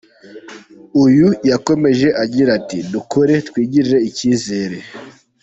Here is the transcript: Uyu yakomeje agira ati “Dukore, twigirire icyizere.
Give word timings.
Uyu 1.03 1.27
yakomeje 1.49 2.07
agira 2.23 2.49
ati 2.59 2.77
“Dukore, 2.91 3.33
twigirire 3.47 3.99
icyizere. 4.09 4.77